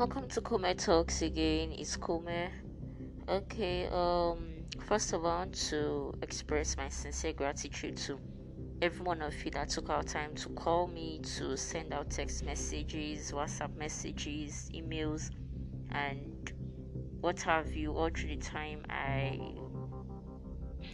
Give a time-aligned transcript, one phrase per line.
[0.00, 1.72] Welcome to Kume Talks again.
[1.72, 2.48] It's Kume.
[3.28, 8.18] Okay, um, first of all, to express my sincere gratitude to
[8.80, 12.46] every one of you that took our time to call me, to send out text
[12.46, 15.32] messages, WhatsApp messages, emails,
[15.90, 16.50] and
[17.20, 19.38] what have you all through the time I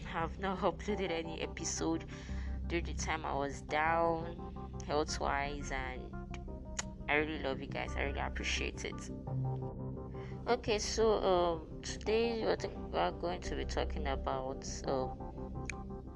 [0.07, 2.07] have not uploaded any episode
[2.67, 4.37] during the time I was down
[4.85, 6.16] health wise and
[7.17, 7.91] really love you guys.
[7.97, 9.11] I really appreciate it.
[10.49, 15.11] Okay, so um, today we are going to be talking about um,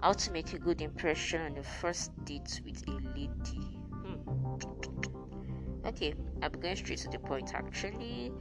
[0.00, 3.80] how to make a good impression on the first date with a lady.
[4.04, 5.86] Hmm.
[5.86, 7.54] Okay, I'm going straight to the point.
[7.54, 8.32] Actually,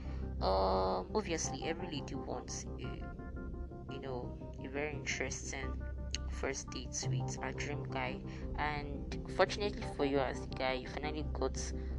[0.42, 5.74] um, obviously, every lady wants, a, you know, a very interesting
[6.40, 8.18] first date with a dream guy,
[8.58, 11.58] and fortunately for you as the guy, you finally got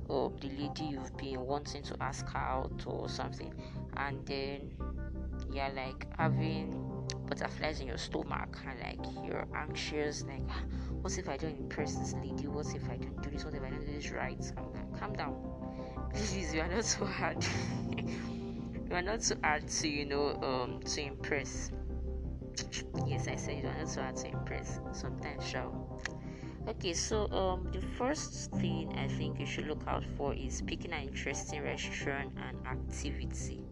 [0.09, 3.53] uh, the lady you've been wanting to ask out or something,
[3.97, 4.71] and then
[5.53, 6.75] you're like having
[7.27, 10.63] butterflies in your stomach and like you're anxious like ah,
[11.01, 12.47] what if i don't impress this lady?
[12.49, 13.45] What if i don't do this?
[13.45, 14.53] What if i don't do this right?
[14.57, 15.37] I'm like calm down.
[16.15, 17.45] Please you are not so hard.
[18.91, 21.71] You are not so hard to you know um to impress
[23.07, 26.01] yes i said you don't so hard to impress sometimes shall
[26.69, 30.93] okay so um the first thing i think you should look out for is picking
[30.93, 33.65] an interesting restaurant and activity.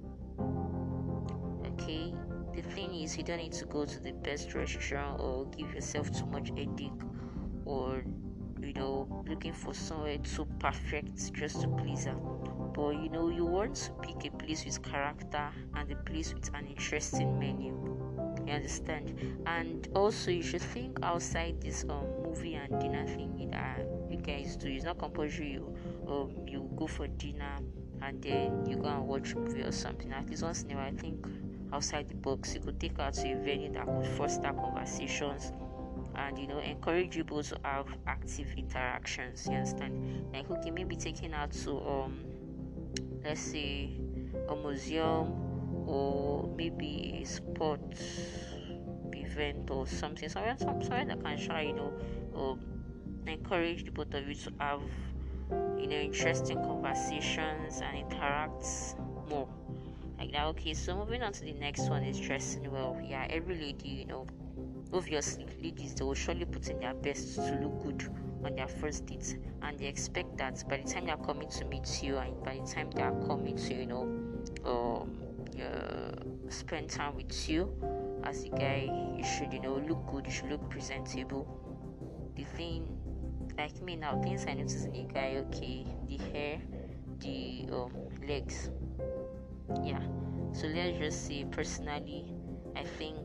[1.66, 2.14] Okay
[2.54, 6.10] the thing is you don't need to go to the best restaurant or give yourself
[6.10, 6.90] too much headache
[7.64, 8.02] or
[8.60, 12.14] you know looking for somewhere too perfect just to please her.
[12.74, 16.50] But you know you want to pick a place with character and a place with
[16.54, 18.07] an interesting menu
[18.48, 19.14] you understand.
[19.46, 23.80] And also you should think outside this um movie and dinner thing that
[24.10, 24.68] you guys do.
[24.68, 25.74] It's not compulsory you
[26.08, 27.58] um you go for dinner
[28.02, 30.12] and then you go and watch movie or something.
[30.12, 31.26] At least once in a while i think
[31.72, 35.52] outside the box you could take her to a venue that could foster conversations
[36.16, 39.46] and you know encourage both to have active interactions.
[39.46, 40.26] You understand?
[40.32, 42.24] Like okay maybe taking her to um
[43.24, 43.90] let's say
[44.48, 45.47] a museum
[45.88, 48.02] or maybe a sports
[49.14, 51.92] event or something somewhere somewhere that can show you know
[52.36, 52.60] um,
[53.26, 54.82] encourage the both of you to have
[55.78, 58.64] you know interesting conversations and interact
[59.30, 59.48] more.
[60.18, 63.00] Like that okay so moving on to the next one is dressing well.
[63.02, 64.26] Yeah every lady you know
[64.92, 69.06] obviously ladies they will surely put in their best to look good on their first
[69.06, 72.42] date and they expect that by the time they are coming to meet you and
[72.44, 74.02] by the time they are coming to you know
[74.64, 75.27] um
[75.60, 77.72] uh, spend time with you.
[78.24, 81.46] As a guy you should you know look good you should look presentable.
[82.36, 82.98] The thing
[83.56, 86.60] like me now things i notice in a guy okay the hair
[87.20, 87.92] the um,
[88.26, 88.70] legs.
[89.84, 90.00] Yeah.
[90.52, 92.32] So let's just say personally
[92.76, 93.16] i think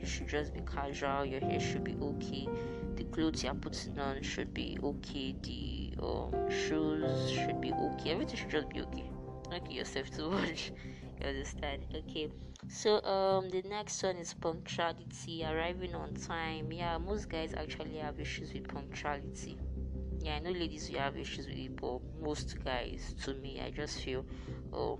[0.00, 2.48] you should just be casual your hair should be okay.
[2.96, 5.34] The clothes you're putting on should be okay.
[5.42, 8.12] The um, shoes should be okay.
[8.12, 9.10] Everything should just be okay.
[9.50, 10.72] Not get yourself too much
[11.20, 11.82] you understand?
[11.94, 12.30] Okay.
[12.68, 16.72] So um the next one is punctuality arriving on time.
[16.72, 19.58] Yeah most guys actually have issues with punctuality.
[20.20, 23.70] Yeah i know ladies we have issues with it but most guys to me i
[23.70, 24.24] just feel
[24.72, 24.98] oh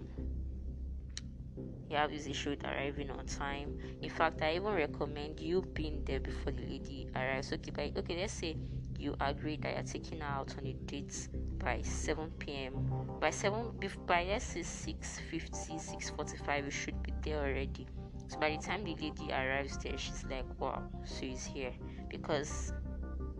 [1.88, 3.78] you have this issue with arriving on time.
[4.02, 7.52] In fact, I even recommend you being there before the lady arrives.
[7.52, 8.56] Okay, by, okay, let's say
[9.04, 11.28] you agree that you're taking her out on a date
[11.58, 12.72] by 7 p.m.
[13.20, 13.72] By 7,
[14.06, 17.86] by let's say 6:50, 6:45, you should be there already.
[18.28, 21.72] So by the time the lady arrives there, she's like, "Wow, so he's here,"
[22.08, 22.72] because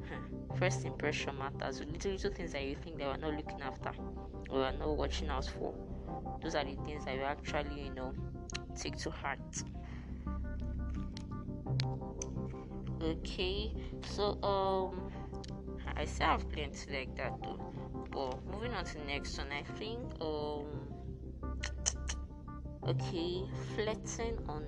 [0.08, 1.80] huh, first impression matters.
[1.80, 3.92] Little little things that you think they were not looking after
[4.50, 5.74] or are not watching out for.
[6.42, 8.12] Those are the things that you actually, you know,
[8.76, 9.38] take to heart.
[13.02, 13.72] Okay,
[14.02, 15.03] so um,
[15.96, 17.60] I still have plenty like that though.
[18.10, 20.66] But moving on to next one, I think um,
[22.88, 23.42] okay,
[23.74, 24.64] flirting on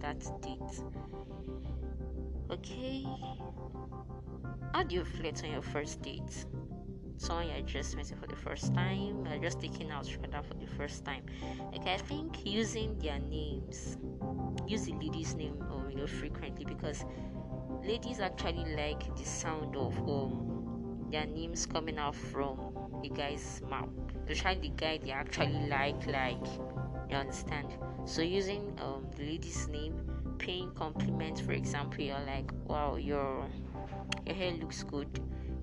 [0.00, 0.82] that date.
[2.50, 3.06] Okay,
[4.72, 6.46] how do you flirt on your first date?
[7.26, 11.04] You're just meeting for the first time, you're just taking out rather for the first
[11.04, 11.22] time.
[11.72, 13.96] Like I think using their names,
[14.66, 17.04] use the lady's name um, you know frequently because
[17.84, 22.56] ladies actually like the sound of um their names coming out from
[23.02, 23.88] the guy's mouth.
[24.28, 26.46] Especially the guy they actually like like
[27.10, 27.68] you understand.
[28.04, 29.94] So using um the lady's name,
[30.38, 33.46] paying compliments for example, you're like, wow your
[34.26, 35.08] your hair looks good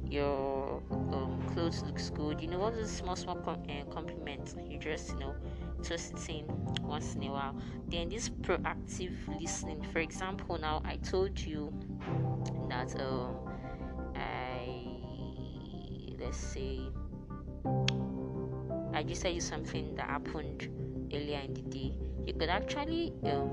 [0.10, 1.25] your um,
[1.56, 2.42] clothes looks good.
[2.42, 4.56] You know, all those small, small com- uh, compliments.
[4.70, 5.36] You just, you know,
[5.82, 6.46] just in
[6.82, 7.56] once in a while.
[7.88, 9.82] Then this proactive listening.
[9.94, 11.74] For example, now I told you
[12.70, 13.36] that um,
[14.16, 14.68] I
[16.20, 16.80] let's say
[18.94, 20.70] I just tell you something that happened
[21.14, 21.98] earlier in the day.
[22.26, 23.50] You could actually um,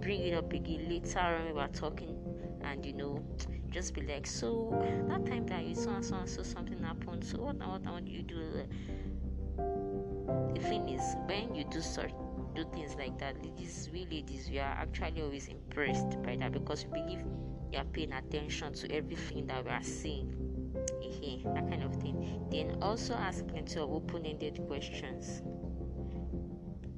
[0.00, 2.16] bring it up again later when we were talking,
[2.64, 3.24] and you know,
[3.70, 4.70] just be like, so
[5.08, 7.24] that time that you saw and so and so something happened.
[7.24, 8.66] So what what what you do?
[10.54, 12.10] The thing is, when you do such
[12.54, 16.86] do things like that, ladies, we ladies, we are actually always impressed by that because
[16.86, 17.24] we believe
[17.72, 20.44] you are paying attention to everything that we are seeing
[21.42, 22.46] that kind of thing.
[22.50, 25.42] Then also ask plenty of open ended questions.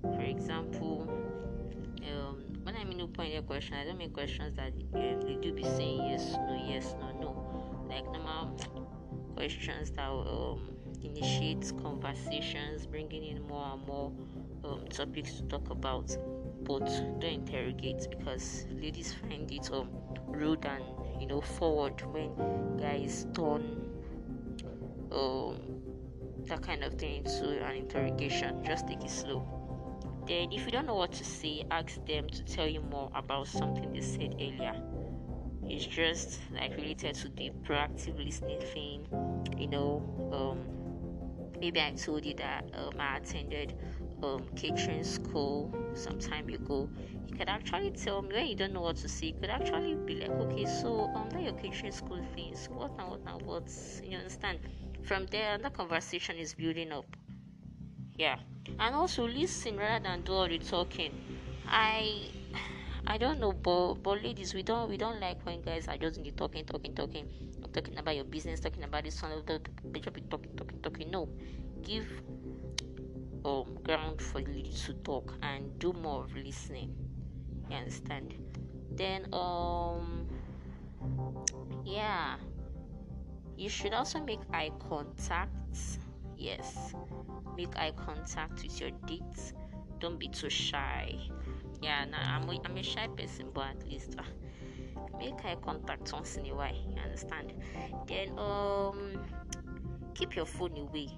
[0.03, 1.16] For example,
[2.87, 5.63] when I mean open ended questions, I don't mean questions that um, they do be
[5.63, 7.87] saying yes, no, yes, no, no.
[7.89, 8.57] Like normal
[9.35, 10.69] questions that um,
[11.03, 14.13] initiate conversations, bringing in more and more
[14.65, 16.17] um, topics to talk about.
[16.65, 16.87] But
[17.21, 19.89] don't interrogate because ladies find it um,
[20.27, 20.85] rude and
[21.21, 23.63] you know forward when guys turn
[25.13, 25.57] um,
[26.47, 28.65] that kind of thing into an interrogation.
[28.65, 29.56] Just take it slow.
[30.27, 33.47] Then, if you don't know what to say, ask them to tell you more about
[33.47, 34.75] something they said earlier.
[35.65, 39.07] It's just like related to the proactive listening thing.
[39.57, 40.03] You know,
[40.33, 43.75] um, maybe I told you that um, I attended
[44.23, 46.89] um, catering school some time ago.
[47.27, 49.29] You could actually tell me when you don't know what to say.
[49.29, 53.11] You could actually be like, okay, so um, that your catering school things, what now,
[53.11, 53.71] what now, what?
[54.03, 54.59] You understand?
[55.05, 57.07] From there, the conversation is building up.
[58.17, 58.37] Yeah,
[58.79, 61.13] and also listen rather than do all the talking.
[61.67, 62.31] I
[63.07, 66.19] I don't know, but but ladies, we don't we don't like when guys are just
[66.19, 67.27] in the talking, talking, talking,
[67.73, 71.11] talking about your business, talking about this one, talking, talking, talking.
[71.11, 71.29] No,
[71.83, 72.07] give
[73.45, 76.95] um ground for the ladies to talk and do more of listening.
[77.71, 78.35] You understand?
[78.91, 80.27] Then um
[81.85, 82.37] yeah
[83.57, 85.51] you should also make eye contact.
[86.37, 86.95] Yes,
[87.57, 89.55] make eye contact with your dates.
[90.01, 91.17] Don't be too shy.
[91.83, 94.23] Yeah, nah, I'm a, I'm a shy person, but at least uh,
[95.19, 96.75] make eye contact once in a while.
[96.75, 97.55] You understand?
[98.07, 99.19] Then um,
[100.15, 101.09] keep your phone away.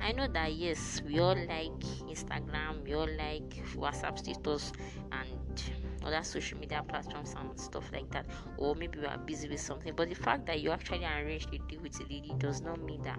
[0.00, 4.72] I know that yes, we all like Instagram, we all like WhatsApp status,
[5.10, 5.62] and
[6.04, 8.26] other social media platforms and stuff like that,
[8.56, 9.92] or maybe you are busy with something.
[9.96, 13.02] But the fact that you actually arranged a deal with a lady does not mean
[13.02, 13.18] that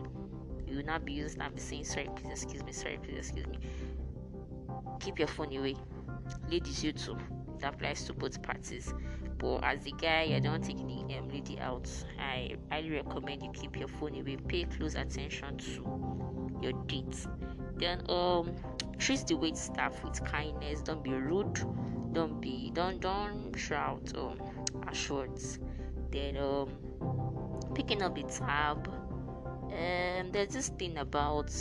[0.67, 3.47] you will not be using and be saying sorry, please excuse me, sorry, please excuse
[3.47, 3.59] me.
[4.99, 5.75] Keep your phone away,
[6.49, 6.83] ladies.
[6.83, 7.17] You too.
[7.57, 8.93] It applies to both parties.
[9.37, 11.89] But as a guy, I don't take the um, lady out.
[12.19, 14.37] I highly recommend you keep your phone away.
[14.47, 17.27] Pay close attention to your dates.
[17.77, 18.55] Then um
[18.97, 20.81] treat the wait staff with kindness.
[20.81, 21.61] Don't be rude
[22.17, 24.39] don't be don't don't shout um
[24.87, 25.59] assurance
[26.09, 26.67] then um
[27.75, 28.91] picking up the tab
[29.71, 31.51] um there's this thing about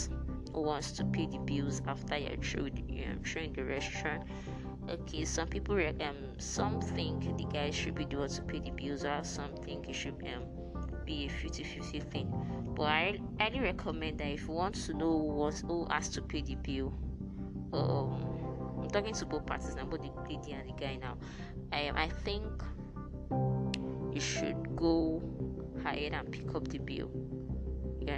[0.52, 4.22] who wants to pay the bills after you're through the, um, through the restaurant
[4.88, 8.70] okay some people um some think the guy should be the one to pay the
[8.70, 10.44] bills or some think it should um,
[11.04, 15.24] be a 50-50 thing but i highly recommend that if you want to know who,
[15.24, 16.92] wants, who has to pay the bill
[17.72, 18.36] um
[18.86, 21.16] I'm talking to both parties now, both the lady and the guy now.
[21.72, 22.44] I I think
[24.12, 25.20] you should go
[25.84, 27.10] ahead and pick up the bill.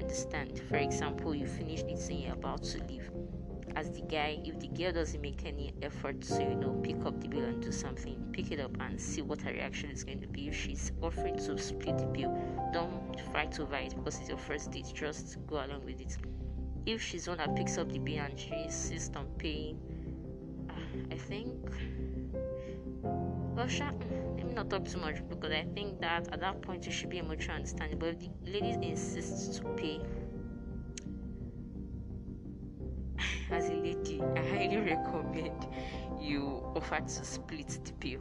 [0.08, 0.62] Understand?
[0.70, 3.10] For example, you finish the thing you're about to leave.
[3.76, 7.20] As the guy, if the girl doesn't make any effort to, you know, pick up
[7.20, 10.22] the bill and do something, pick it up and see what her reaction is going
[10.22, 10.48] to be.
[10.48, 12.34] If she's offering to split the bill,
[12.72, 14.90] don't fight over it because it's your first date.
[14.94, 16.16] Just go along with it.
[16.86, 19.78] If she's one that picks up the bill and she insists on paying,
[20.70, 21.52] ah, I think.
[23.02, 24.17] Well, sure, me mm.
[24.58, 27.22] Not talk too much because I think that at that point you should be a
[27.22, 28.08] much understandable.
[28.08, 30.00] If the ladies insist to pay,
[33.52, 35.68] as a lady, I highly recommend
[36.20, 38.20] you offer to split the bill.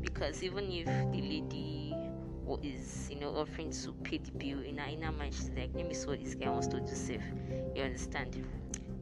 [0.00, 1.94] Because even if the lady
[2.62, 5.88] is you know offering to pay the bill in her inner mind she's like let
[5.88, 7.20] me see what this guy wants to do safe
[7.74, 8.46] you understand?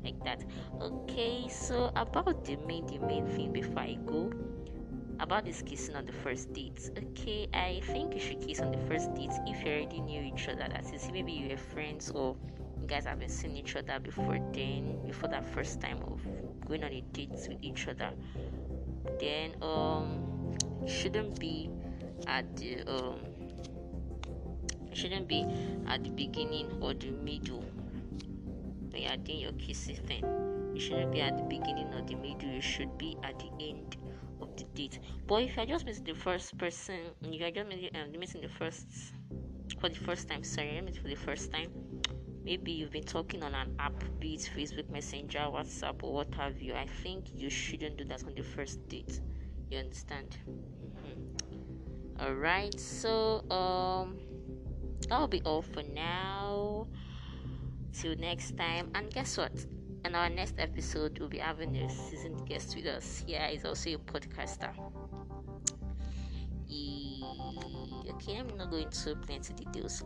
[0.03, 0.43] Like that.
[0.81, 4.33] Okay so about the main the main thing before i go
[5.21, 8.79] about this kissing on the first date okay i think you should kiss on the
[8.89, 12.37] first date if you already knew each other that is maybe you were friends or
[12.81, 16.21] you guys haven't seen each other before then before that first time of
[16.67, 18.11] going on a date with each other
[19.21, 20.57] then um
[20.87, 21.71] shouldn't be
[22.27, 23.19] at the um
[24.93, 25.45] shouldn't be
[25.89, 27.65] at the beginning or the middle
[28.91, 30.25] when you are doing your kissing thing.
[30.75, 32.49] It shouldn't be at the beginning or the middle.
[32.51, 33.97] It should be at the end
[34.57, 35.01] the date.
[35.27, 38.87] But if you're just meeting the first person, you are just um, meeting the first
[39.81, 41.71] for the first time, sorry, for the first time.
[42.45, 46.61] Maybe you've been talking on an app, be it Facebook Messenger, WhatsApp, or what have
[46.61, 46.75] you.
[46.75, 49.21] I think you shouldn't do that on the first date.
[49.71, 50.37] You understand?
[50.49, 52.23] Mm-hmm.
[52.23, 52.79] All right.
[52.79, 54.19] So um,
[55.09, 56.87] that'll be all for now.
[57.95, 58.91] Till next time.
[58.95, 59.65] And guess what?
[60.05, 63.25] In our next episode, we'll be having a seasoned guest with us.
[63.27, 64.71] Yeah, he's also a podcaster.
[68.11, 70.05] okay, I'm not going to plenty details.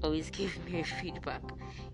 [0.03, 1.41] always give me feedback.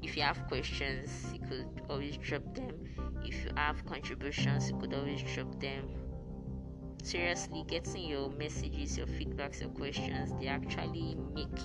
[0.02, 2.84] If you have questions, you could always drop them.
[3.24, 6.03] If you have contributions, you could always drop them
[7.04, 11.60] seriously getting your messages your feedbacks your questions they actually make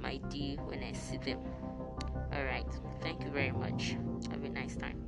[0.00, 1.40] my day when i see them.
[2.32, 2.66] All right
[3.02, 3.96] thank you very much.
[4.30, 5.02] Have a nice time